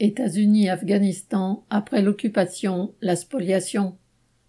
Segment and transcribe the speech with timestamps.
[0.00, 3.96] États-Unis-Afghanistan après l'occupation, la spoliation.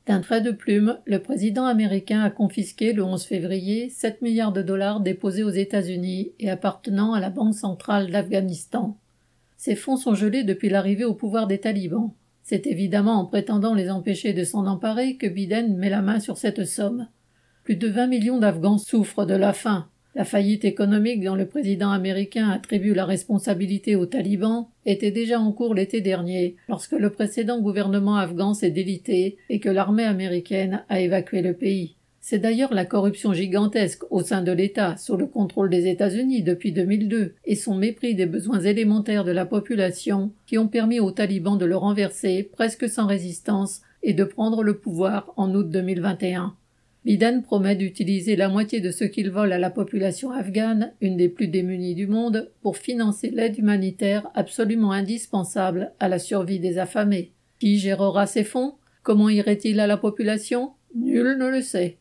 [0.06, 4.62] D'un trait de plume, le président américain a confisqué le 11 février 7 milliards de
[4.62, 8.98] dollars déposés aux États-Unis et appartenant à la Banque centrale d'Afghanistan.
[9.58, 12.12] Ces fonds sont gelés depuis l'arrivée au pouvoir des talibans.
[12.44, 16.38] C'est évidemment en prétendant les empêcher de s'en emparer que Biden met la main sur
[16.38, 17.08] cette somme.
[17.64, 19.90] Plus de 20 millions d'Afghans souffrent de la faim.
[20.16, 25.52] La faillite économique dont le président américain attribue la responsabilité aux talibans était déjà en
[25.52, 31.00] cours l'été dernier, lorsque le précédent gouvernement afghan s'est délité et que l'armée américaine a
[31.00, 31.96] évacué le pays.
[32.22, 36.72] C'est d'ailleurs la corruption gigantesque au sein de l'État, sous le contrôle des États-Unis depuis
[36.72, 41.58] 2002, et son mépris des besoins élémentaires de la population qui ont permis aux talibans
[41.58, 46.56] de le renverser presque sans résistance et de prendre le pouvoir en août 2021.
[47.06, 51.30] Biden promet d'utiliser la moitié de ce qu'il vole à la population afghane, une des
[51.30, 57.32] plus démunies du monde, pour financer l'aide humanitaire absolument indispensable à la survie des affamés.
[57.60, 58.76] Qui gérera ces fonds?
[59.02, 60.72] Comment irait-il à la population?
[60.94, 61.98] Nul ne le sait.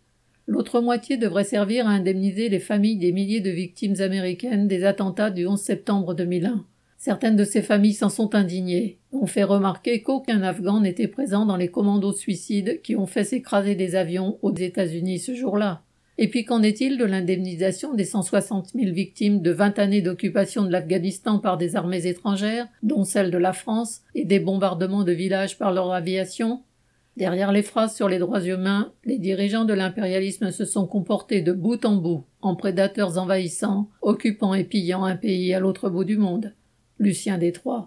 [0.46, 5.30] L'autre moitié devrait servir à indemniser les familles des milliers de victimes américaines des attentats
[5.30, 6.64] du 11 septembre 2001.
[7.00, 11.56] Certaines de ces familles s'en sont indignées, ont fait remarquer qu'aucun Afghan n'était présent dans
[11.56, 15.82] les commandos suicides qui ont fait s'écraser des avions aux États-Unis ce jour-là.
[16.18, 20.72] Et puis qu'en est-il de l'indemnisation des 160 000 victimes de 20 années d'occupation de
[20.72, 25.56] l'Afghanistan par des armées étrangères, dont celle de la France, et des bombardements de villages
[25.56, 26.62] par leur aviation?
[27.16, 31.52] Derrière les phrases sur les droits humains, les dirigeants de l'impérialisme se sont comportés de
[31.52, 36.16] bout en bout, en prédateurs envahissants, occupant et pillant un pays à l'autre bout du
[36.16, 36.54] monde.
[36.98, 37.86] Lucien Détroit.